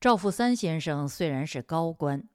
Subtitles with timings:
[0.00, 2.26] 赵富三先生虽然是高官，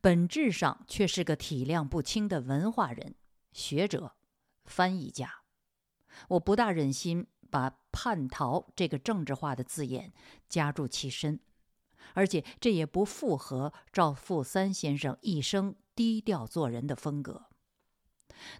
[0.00, 3.16] 本质上却是个体谅不清的文化人、
[3.52, 4.14] 学者、
[4.64, 5.42] 翻译家。
[6.28, 10.12] 我不大忍心把“叛逃”这个政治化的字眼
[10.48, 11.40] 加注其身，
[12.14, 17.46] 而且这也不符合赵富三先生一生低调做人的风格。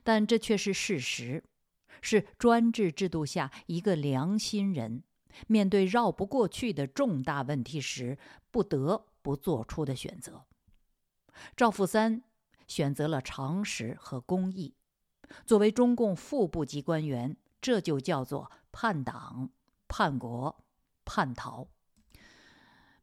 [0.02, 1.44] 但这却是事实，
[2.02, 5.04] 是专制制度下一个良心人
[5.46, 8.18] 面对绕不过去的重大问题时
[8.50, 10.44] 不得不做出的选择。
[11.56, 12.22] 赵富三
[12.66, 14.74] 选择了常识和公义。
[15.46, 19.50] 作为中共副部级官员，这就叫做叛党、
[19.86, 20.64] 叛国、
[21.04, 21.68] 叛逃。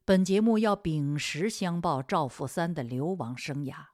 [0.03, 3.87] 本节目要秉实相报赵富三的流亡生涯，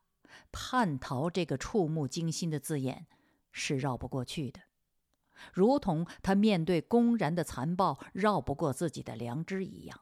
[0.52, 3.08] 叛逃这个触目惊心的字眼
[3.52, 4.62] 是绕不过去的，
[5.52, 10.00] 如同他面对公然的残暴绕不过自己的良知一样。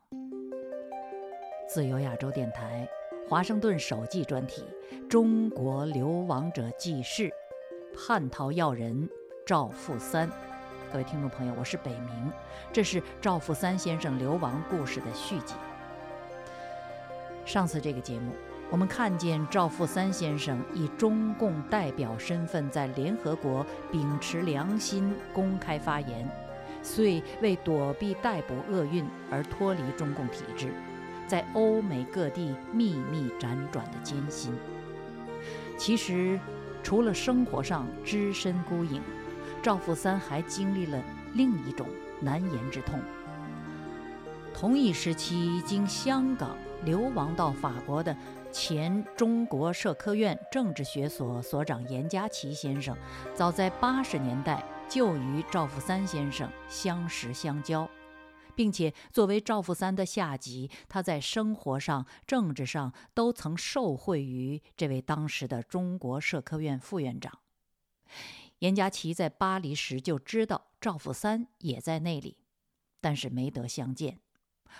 [1.67, 2.87] 自由亚洲电台，
[3.29, 4.65] 华盛顿首季专题
[5.07, 7.29] 《中国流亡者记事》。
[7.93, 9.09] 叛逃要人
[9.45, 10.29] 赵富三，
[10.91, 12.31] 各位听众朋友，我是北明，
[12.71, 15.55] 这是赵富三先生流亡故事的续集。
[17.45, 18.31] 上次这个节目，
[18.71, 26.27] 我们看见赵富三先生以中共代表身份在联合国秉持良心公开发言，
[26.81, 30.71] 遂为躲避逮捕厄运而脱离中共体制，
[31.27, 34.53] 在欧美各地秘密辗转的艰辛。
[35.77, 36.39] 其实。
[36.83, 39.03] 除了生活上只身孤影，
[39.61, 40.99] 赵富三还经历了
[41.35, 41.87] 另一种
[42.19, 42.99] 难言之痛。
[44.51, 48.17] 同一时期经香港流亡到法国的
[48.51, 52.97] 前中国社科院政治学所所长严家琪先生，
[53.33, 57.89] 早在八十年代就与赵富三先生相识相交。
[58.53, 67.39] 并且作为赵富三的下级，他在生活上、政治上都曾受惠于这位当时的中国社科院副院长
[68.59, 69.13] 严家琪。
[69.13, 72.37] 在巴黎时就知道赵富三也在那里，
[72.99, 74.19] 但是没得相见。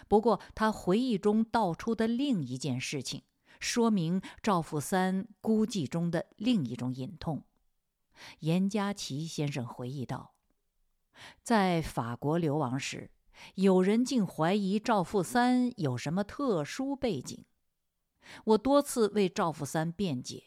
[0.10, 3.24] 不过他回忆中道出的另一件事情，
[3.62, 7.46] 说明赵富三孤寂中的另一种隐痛。
[8.40, 10.34] 严家琪先生回忆道，
[11.42, 13.12] 在法国流亡时。
[13.56, 17.44] 有人竟怀疑赵富三有什么特殊背景，
[18.44, 20.44] 我多次为赵富三辩解，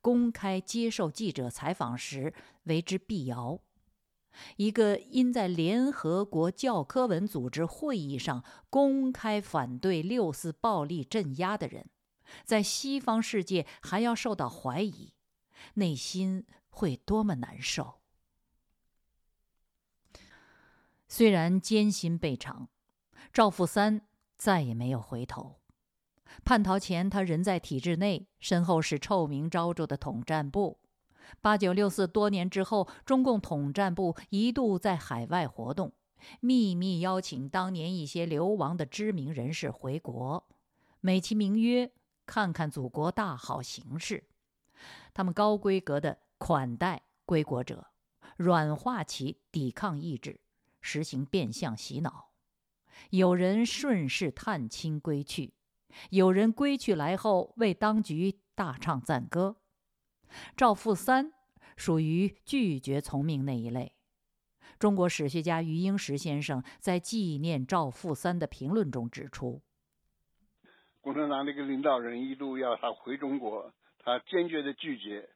[0.00, 2.32] 公开接受记者采访时
[2.64, 3.60] 为之辟谣。
[4.56, 11.90] 一个因在联合国教科文组织会议上公开反对六四暴力镇压的人，
[12.44, 15.12] 在西方世界还要受到怀疑，
[15.74, 18.00] 内心会多么难受！
[21.08, 22.68] 虽然艰辛备尝，
[23.32, 24.06] 赵富三
[24.36, 25.60] 再也没有回头。
[26.44, 30.80] 叛逃前，他人在体制内，身后是臭名昭著的统战部。
[31.40, 35.92] 八九六四多年之后，中共统战部一度在海外活动，
[36.40, 40.46] 秘密邀请当年一些流亡的知名人士回国，
[41.00, 41.92] 美其名曰
[42.32, 44.24] “看看祖国大好形势”。
[45.12, 47.88] 他们高规格的款待归国者，
[48.38, 50.40] 软化其抵抗意志。
[50.80, 52.32] 实行变相洗脑，
[53.10, 55.54] 有人顺势探亲归去，
[56.10, 59.58] 有人归去来后为当局大唱赞歌。
[60.56, 61.32] 赵富三
[61.76, 63.94] 属于拒绝从命那一类。
[64.78, 69.62] 中国史学家余英时先生在纪念赵富三的评论中指出
[71.02, 75.28] ：“共产党那个领导人一度要他回中国，他坚决的拒绝。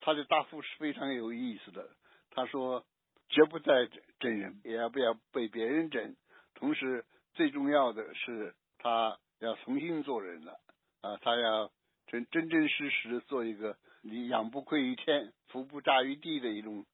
[0.00, 1.90] 他的答复是非常有意思的，
[2.30, 2.86] 他说。”
[3.32, 3.88] 绝不再
[4.18, 6.16] 整人，也要不要被别人整。
[6.56, 7.04] 同时，
[7.34, 10.58] 最重要的是他要重新做人了
[11.00, 11.16] 啊！
[11.18, 11.70] 他要
[12.08, 16.84] 真真真实实做一个你仰不愧于天、福不炸于地的一种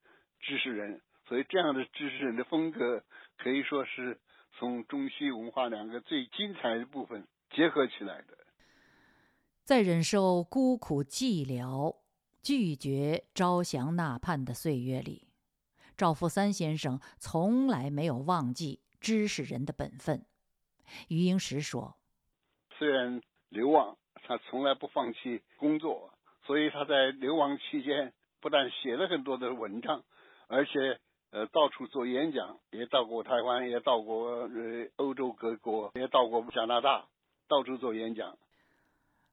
[0.41, 1.01] 知识人。
[1.27, 3.03] 所以，这样的知识人的风格
[3.39, 4.21] 可以说是
[4.59, 8.37] 从中西文化两个最精彩的部分结合起来的。
[9.65, 11.97] 在忍受孤苦寂寥、
[12.43, 15.29] 拒绝招降纳叛的岁月里。
[15.97, 20.25] 赵富三先生从来没有忘记知识人的本分。
[21.09, 21.97] 余英时说
[22.79, 26.13] ：“虽然流亡，他从来不放弃工作，
[26.45, 30.05] 所以他在流亡期间不但写了很多的文章，
[30.47, 31.01] 而且
[31.31, 37.09] 呃到处做演讲，也到过台湾，也到过呃欧洲各国，也到过加拿大，
[37.49, 38.39] 到处做演讲。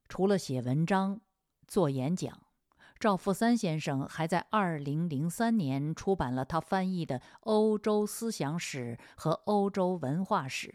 [0.07, 1.21] 除了写文章、
[1.67, 2.39] 做演讲。”
[3.03, 10.73] 赵富三先生还在2003年出版了他翻译的《欧洲思想史》和《欧洲文化史》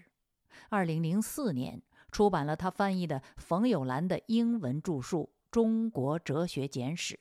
[0.85, 1.83] ，2004年
[2.13, 7.15] 出版了他翻译的冯友兰的英文著述《中国哲学简史》，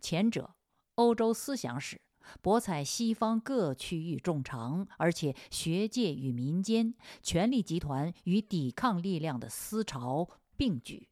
[0.00, 0.54] 前者
[0.94, 2.00] 欧洲思想史，
[2.40, 11.08] 博采西方各区域众长，而且学界与民间、权力集团与抵抗力量的思潮并举，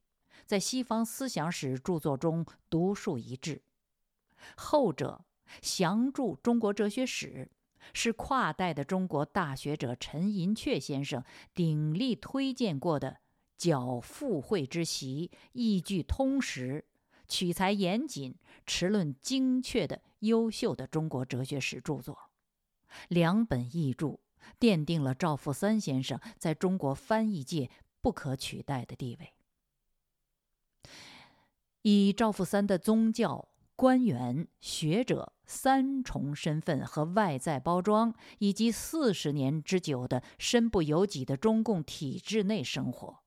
[0.46, 3.62] 在西方思想史著作中独树一帜；
[4.56, 5.24] 后者
[5.60, 7.48] 详著《中国哲学史》。
[7.92, 13.18] 是跨代的中国大学者陈寅恪先生鼎力推荐过的
[13.58, 16.84] 较富会之习、意句通识、
[17.32, 18.34] 取材严谨、
[18.66, 22.18] 持论精确的优秀的中国哲学史著作。
[23.08, 24.18] 两本译著
[24.60, 27.70] 奠定了赵富三先生在中国翻译界
[28.02, 29.32] 不可取代的地位。
[31.80, 33.48] 以赵富三的宗教。
[33.74, 43.24] 官员、学者三重身份和外在包装，以及四十年之久的身不由己的中共体制内生活，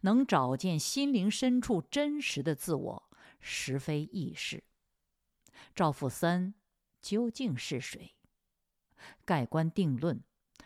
[0.00, 3.10] 能找见心灵深处真实的自我，
[3.46, 4.64] 实非易事。
[5.74, 6.54] 赵富三
[7.02, 8.14] 究竟是谁？
[9.26, 10.24] 盖棺定论，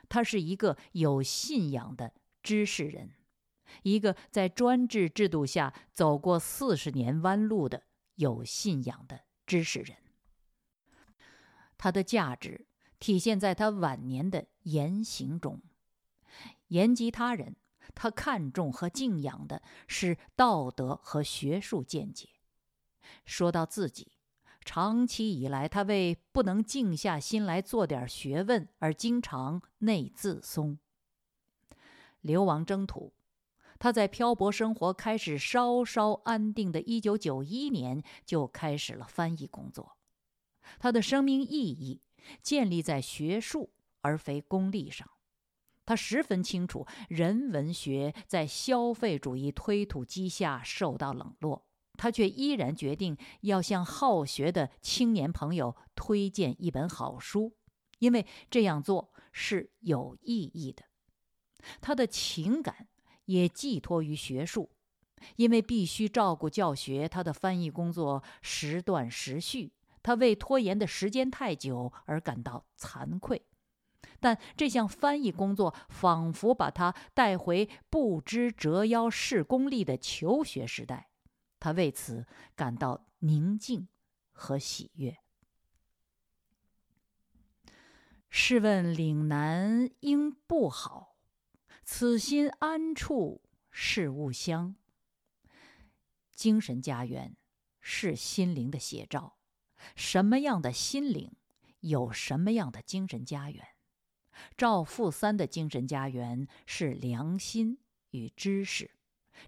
[0.08, 3.10] 他是一个有信仰的知识人，
[3.82, 7.82] 一个在专制制度下走过四十年弯路的。
[8.18, 9.96] 有信仰的知识人，
[11.76, 12.66] 他的价值
[12.98, 15.62] 体现在他晚年的言行中。
[16.66, 17.54] 言及他人，
[17.94, 22.37] 他看重和敬仰的是道德和学术见解；
[23.24, 24.12] 说到自己，
[24.64, 30.78] 长期以来，他为不能静下心来做点学问而经常内自松。
[32.20, 33.12] 流亡征途。
[33.80, 39.96] 他在漂泊生活开始稍稍安定的1991年，就开始了翻译工作。
[40.80, 42.00] 他的生命意义
[42.42, 43.70] 建立在学术
[44.00, 45.08] 而非功利上。
[45.86, 51.64] 他十分清楚，人文学在消费主义推土机下受到冷落，
[51.98, 57.54] 他却依然决定要向好学的青年朋友推荐一本好书，
[57.98, 60.84] 因为这样做是有意义的。
[61.82, 62.88] 他的情感。
[63.28, 64.70] 也寄托于学术，
[65.36, 73.44] 因为必须照顾教学，他的翻译工作时断时续，他为拖延的时间太久而感到惭愧。
[74.18, 81.07] 但这项翻译工作仿佛把他带回不知折腰事功利的求学时代，
[81.68, 82.24] 他为此
[82.56, 83.88] 感到宁静
[84.32, 85.18] 和喜悦。
[88.30, 91.18] 试问岭南应不好？
[91.84, 94.76] 此心安处是吾乡。
[96.32, 97.36] 精神家园
[97.82, 99.36] 是心灵的写照，
[99.94, 101.36] 什么样的心灵，
[101.80, 103.62] 有什么样的精神家园。
[104.56, 107.78] 赵富三的精神家园是良心
[108.12, 108.90] 与知识，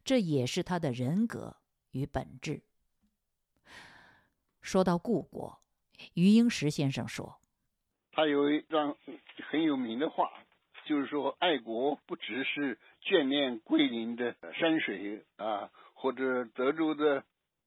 [0.05, 1.57] 这也是他的人格
[1.93, 2.63] 与本质。
[4.61, 5.59] 说到故国，
[6.15, 7.41] 余英时先生说
[8.13, 8.95] ：“他有一段
[9.49, 10.31] 很有名的话。”
[10.87, 17.23] 就是说，爱国不只是眷恋桂林的山水啊，或者德州的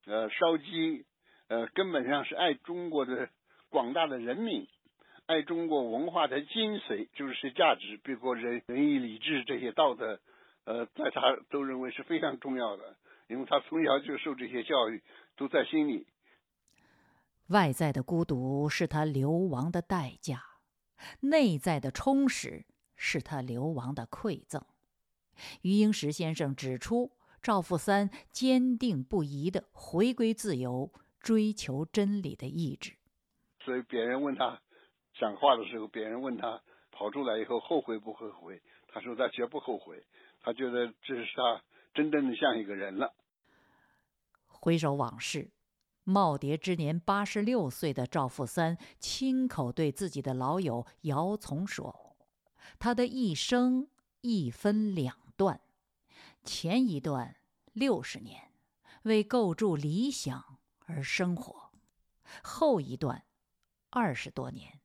[0.06, 1.06] 呃烧鸡，
[1.48, 3.30] 呃，根本上是爱中国的
[3.70, 4.68] 广大的人民，
[5.26, 10.20] 爱中国文化的精髓，就是价值，比如说仁仁义礼智这些道德，
[10.66, 15.04] 呃，在他都认为是非常重要的，因为他从小就受这些教育，
[15.36, 16.08] 都在心里。
[17.48, 20.44] 外在的孤独是他流亡的代价，
[21.20, 22.66] 内在的充实。
[22.96, 24.64] 是他流亡的馈赠。
[25.62, 27.12] 余英时先生指出，
[27.42, 30.90] 赵富三坚定不移的回归自由、
[31.20, 32.94] 追求真理的意志。
[33.60, 34.62] 所以别人问他
[35.20, 36.62] 讲话的时候，别人问他
[36.92, 40.02] 跑出来以后后悔不后悔，他说他绝不后悔。
[40.42, 41.62] 他觉得这是他
[41.94, 43.16] 真正的像一个人了。
[44.48, 45.52] 回首往事，
[46.06, 52.16] 耄耋之年八十六岁的赵富三亲口对自己的老友姚从说。
[52.80, 53.90] 他的一生
[54.22, 55.60] 一分两段，
[56.44, 57.36] 前一段
[57.74, 58.52] 六十年
[59.04, 61.72] 为构筑理想而生活，
[62.42, 63.26] 后一段
[63.90, 64.80] 二十多年，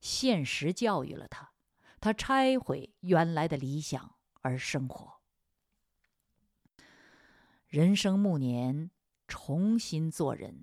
[0.00, 1.52] 现实教育了他，
[2.00, 5.21] 他拆毁原来的理想而生活。
[7.72, 8.90] 人生暮年，
[9.26, 10.62] 重新做人，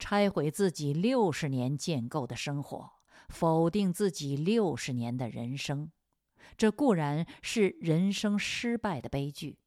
[0.00, 2.90] 拆毁自己六十年建构的生活。
[3.28, 5.92] 否定自己六十年的人生，
[6.56, 9.60] 这固然是人生失败的悲剧，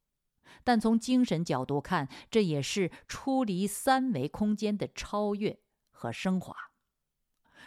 [0.62, 5.58] 但从精神角度看，这也是出离三维空间的超越
[5.90, 6.54] 和升华。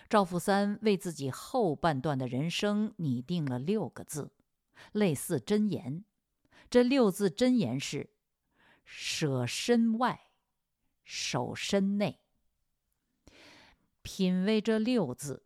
[0.08, 4.32] 赵富三为自己后半段的人生拟定了六个字，
[4.92, 6.06] 类似箴言：
[6.70, 8.12] 这六字真言是：
[8.90, 10.30] 舍身外，
[11.04, 12.22] 守身内。
[14.02, 15.46] 品味这六字，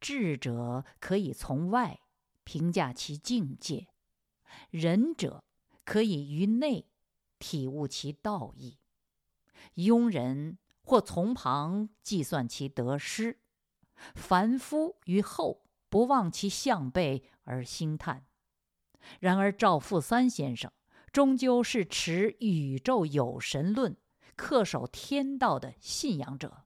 [0.00, 1.98] 智者可以从外
[2.44, 3.88] 评价其境界，
[4.70, 5.42] 仁者
[5.84, 6.86] 可以于内
[7.40, 8.78] 体悟其道义，
[9.74, 13.40] 庸人或从旁计算其得失，
[14.14, 18.24] 凡夫于后不忘其向背而兴叹。
[19.18, 20.70] 然而赵富三先生
[21.18, 23.96] 终究是持宇宙有神论、
[24.36, 26.62] 恪守天道的信仰者。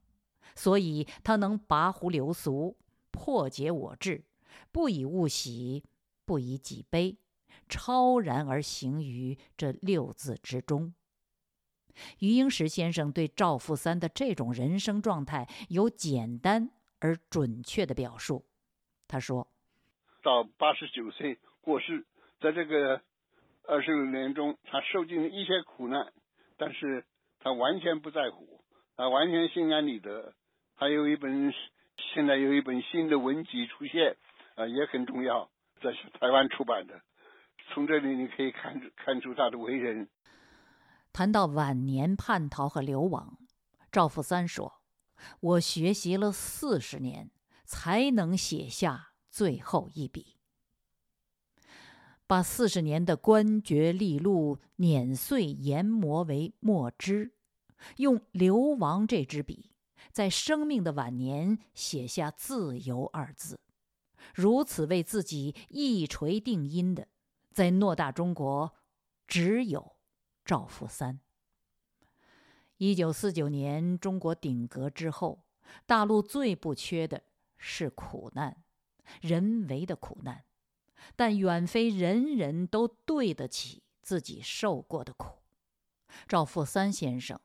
[0.55, 2.77] 所以，他能拔壶流俗，
[3.11, 4.27] 破解我志，
[4.71, 5.85] 不以物喜，
[6.27, 7.17] 不以己悲，
[7.67, 10.93] 超然而行于这六字之中。
[12.19, 16.69] 余英时先生对赵富三的这种人生状态有简单
[16.99, 18.45] 而准确的表述。
[19.09, 19.49] 他说
[20.23, 22.05] ：“到八十九岁过世，
[22.39, 23.01] 在这个
[23.67, 26.13] 二十六年中，他受尽了一些苦难，
[26.57, 27.05] 但是
[27.39, 28.65] 他完全不在乎，
[28.97, 30.35] 他完全心安理得。”
[30.75, 31.53] 还有一本，
[32.13, 34.17] 现在有一本新的文集出现，
[34.57, 35.49] 啊，也很重要，
[35.81, 37.01] 这是台湾出版的。
[37.69, 40.09] 从这里你可以看出看出他的为人。
[41.13, 43.39] 谈到晚年叛逃和流亡，
[43.93, 44.81] 赵富三说
[45.41, 47.31] ：“我学习了四十年，
[47.65, 50.37] 才能写下最后一笔，
[52.33, 57.33] 把四十年的官爵利禄碾碎研磨为墨汁，
[57.97, 59.71] 用流亡这支笔。”
[60.11, 63.61] 在生命的晚年写下“自由”二字，
[64.35, 67.07] 如此为自己一锤定音的，
[67.53, 68.73] 在偌大中国，
[69.27, 69.97] 只有
[70.43, 71.21] 赵富三。
[72.79, 75.45] 一九四九年中国顶格之后，
[75.85, 77.25] 大陆最不缺的
[77.59, 78.65] 是苦难，
[79.21, 80.43] 人为的苦难，
[81.17, 85.39] 但远非人人都对得起自己受过的苦。
[86.27, 87.41] 赵富三先生。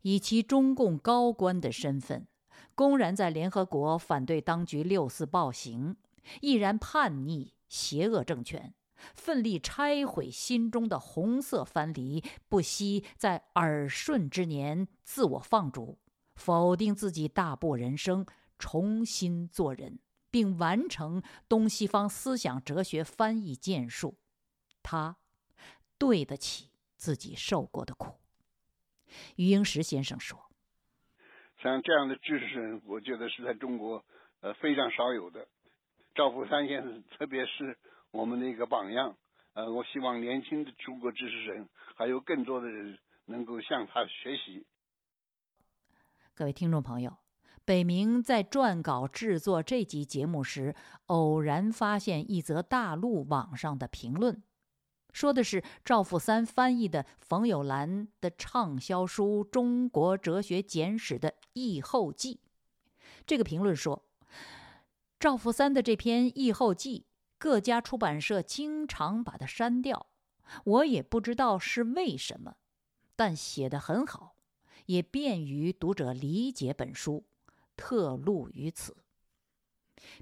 [0.00, 2.26] 以其中共高官的身份，
[2.74, 5.96] 公然在联合国反对当局六四暴行，
[6.40, 8.74] 毅然叛逆邪恶政权，
[9.14, 15.98] 奋力拆毁心中的红色藩篱，不惜在耳顺之年自我放逐，
[16.34, 18.24] 否定自己大部人生，
[18.58, 19.98] 重新做人，
[20.34, 24.18] 并完成东西方思想哲学翻译建树。
[24.82, 25.16] 他
[25.96, 28.18] 对得起自己受过的苦。
[29.36, 30.50] 余英时先生说
[31.62, 34.04] ：“像这样的知识人，我觉得是在中国，
[34.40, 35.46] 呃，非常少有的。
[36.16, 37.78] 赵福山先生，特别是
[38.10, 39.16] 我们的一个榜样。
[39.52, 44.66] 呃，我希望年轻的中国知识人，还有更多的人能够向他学习。”
[46.34, 47.16] 各位听众朋友，
[47.66, 54.42] 北明在撰稿制作这集节目时，偶然发现一则大陆网上的评论。
[55.14, 62.40] 说的是赵富三翻译的冯友兰的畅销书《中国哲学简史》的译后记。
[63.24, 64.04] 这个评论说，
[65.18, 67.06] 赵富三的这篇译后记，
[67.38, 70.08] 各家出版社经常把它删掉，
[70.64, 72.56] 我也不知道是为什么，
[73.16, 74.36] 但写得很好，
[74.84, 77.24] 也便于读者理解本书，
[77.76, 78.96] 特录于此。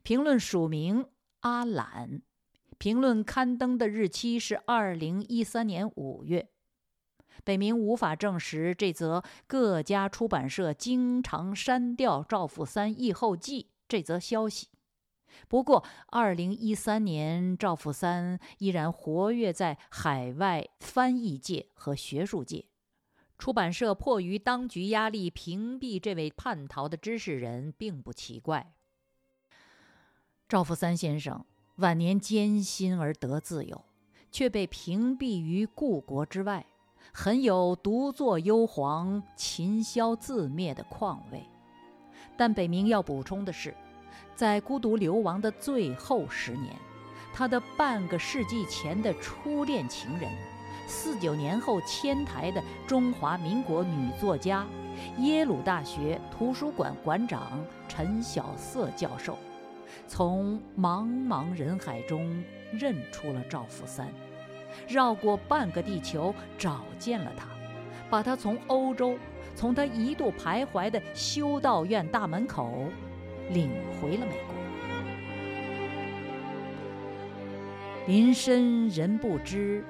[0.02, 1.06] 评论署名
[1.40, 2.22] 阿懒。
[2.78, 6.48] 评论刊登的日期是二零一三年五月。
[7.44, 14.68] 北明无法证实这则各家出版社经常删掉赵富三译后记这则消息。
[15.48, 22.66] 不过，二零一三年赵富三依然活跃在海外翻译界和学术界，
[23.42, 28.72] 出版社迫于当局压力屏蔽这位叛逃的知识人，并不奇怪。
[30.48, 31.44] 赵富三先生。
[31.78, 33.84] 晚年艰辛而得自由，
[34.30, 36.64] 却被屏蔽于故国之外，
[37.12, 41.44] 很有独坐幽篁、琴箫自灭的况味。
[42.36, 43.74] 但北明要补充的是，
[44.36, 46.76] 在孤独流亡的最后十年，
[47.34, 50.30] 他的半个世纪前的初恋情人，
[50.92, 54.66] 四九年后迁台的中华民国女作家、
[55.20, 59.38] 耶鲁大学图书馆馆长陈晓瑟教授。
[60.06, 62.44] 从茫茫人海中
[62.78, 64.06] 认出了赵福三，
[64.86, 67.46] 绕过半个地球找见了他，
[68.10, 69.16] 把他从欧洲，
[69.54, 72.84] 从他一度徘徊的修道院大门口
[73.48, 74.54] 领回了美国。
[78.06, 79.82] 林深人不知，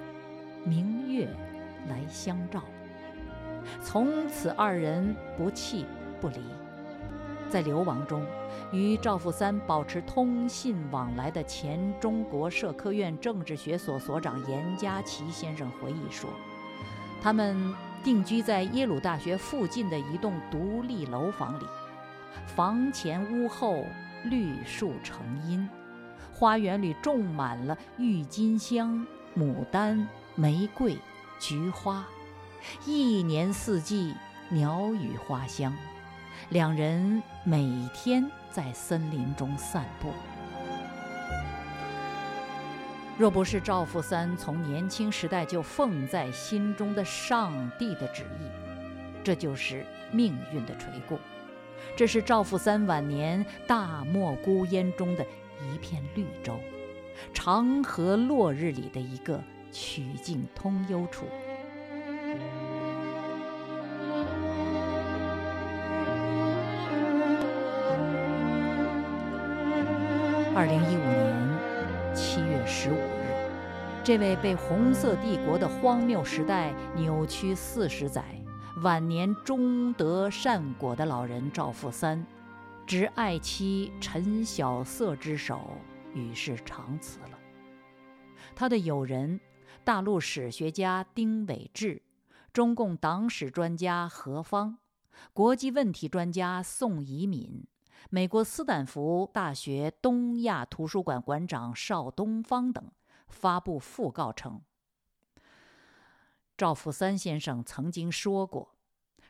[0.65, 1.29] 明月
[1.89, 2.63] 来相照。
[3.81, 5.87] 从此二人不弃
[6.21, 6.41] 不离。
[7.51, 8.25] 在流亡中，
[8.73, 16.31] 与赵富三保持通信往来的前中国社科院政治学所所长严家琪先生回忆说，
[17.23, 21.67] 他们定居在耶鲁大学附近的一栋独立楼房里，
[22.47, 23.85] 房前屋后
[24.25, 25.69] 绿树成荫，
[26.33, 30.97] 花园里种满了郁金香、牡丹、玫瑰、
[31.39, 32.07] 菊花，
[32.87, 34.15] 一年四季
[34.49, 35.77] 鸟语花香。
[36.49, 40.09] 两人每天在森林中散步。
[43.19, 48.47] 若不是赵富三从年轻时代就奉在心中的上帝的旨意，
[49.23, 51.19] 这就是命运的垂顾。
[51.95, 55.27] 这是赵富三晚年大漠孤烟中的
[55.61, 56.59] 一片绿洲，
[57.35, 59.41] 长河落日里的一个
[59.73, 61.25] 曲径通幽处。
[70.55, 73.33] 二零一五年七月十五日，
[74.05, 78.23] 这位被红色帝国的荒谬时代扭曲四十载、
[78.83, 82.25] 晚年终得善果的老人赵富三，
[82.87, 85.71] 执爱妻陈晓色之手，
[86.13, 87.39] 与世长辞了。
[88.55, 89.41] 他的友人，
[89.85, 92.03] 大陆史学家丁伟志，
[92.53, 94.79] 中共党史专家何方，
[95.33, 97.67] 国际问题专家宋怡敏。
[98.09, 102.93] 美国斯坦福大学东亚图书馆馆长邵东方等
[103.27, 104.63] 发布讣告称
[106.57, 108.77] ：“赵福三先生曾经说过，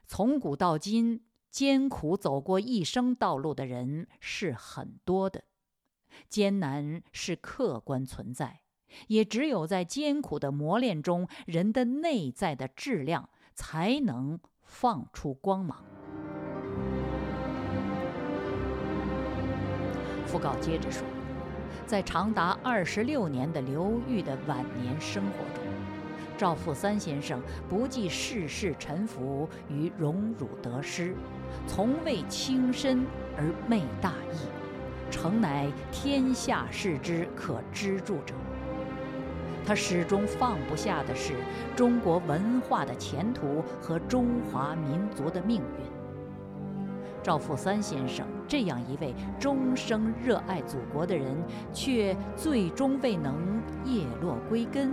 [0.06, 5.44] 从古到今，艰苦走过一生道路的人是很多的，
[6.28, 8.61] 艰难是客观存在，
[9.08, 15.84] 也只有在艰苦的磨练中，人的内在的质量才能放出光芒。”
[20.26, 21.06] 讣告接着说，
[21.84, 25.62] 在长达二十六年的刘裕的晚年生活中，
[26.38, 31.14] 赵富三先生不计世事沉浮与荣辱得失，
[31.66, 33.04] 从未轻身
[33.36, 34.38] 而昧大义，
[35.10, 38.34] 诚乃天下士之可支柱者。
[39.64, 41.34] 他始终放不下的是
[41.76, 45.84] 中国文化的前途和中华民族的命运。
[47.22, 51.36] 赵富三先生这样一位终生热爱祖国的人，
[51.72, 54.92] 却最终未能叶落归根，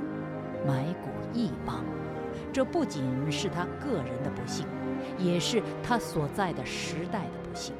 [0.68, 1.84] 埋骨异邦。
[2.54, 4.68] 这不仅是他个人的不幸，
[5.18, 7.74] 也是他所在的时代的不幸。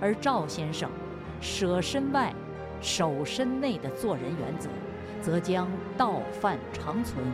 [0.00, 0.90] 而赵先生
[1.40, 2.34] 舍身外、
[2.80, 4.68] 守身内的做人原则，
[5.22, 7.24] 则将道范长存，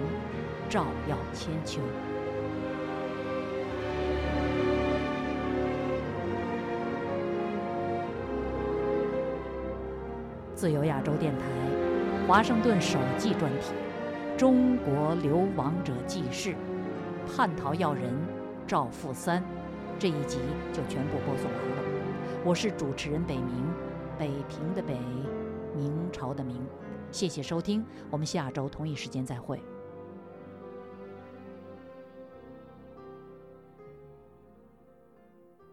[0.68, 1.81] 照耀千秋。
[10.55, 11.44] 自由亚洲电台，
[12.27, 13.72] 华盛顿首季专题
[14.37, 16.51] 《中国流亡者记事》，
[17.35, 18.12] 叛逃要人
[18.66, 19.42] 赵富三，
[19.98, 20.38] 这一集
[20.74, 21.83] 就全部播送完了。
[22.44, 23.64] 我是主持人北明，
[24.18, 24.98] 北平的北，
[25.74, 26.61] 明朝的明。
[27.10, 29.60] 谢谢收听，我们下周同一时间再会。